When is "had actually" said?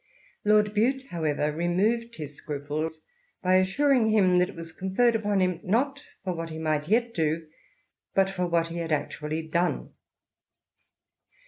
8.77-9.47